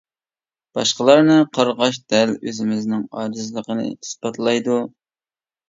[0.79, 4.83] باشقىلارنى قارغاش دەل ئۆزىمىزنىڭ ئاجىزلىقىنى ئىسپاتلايدۇ.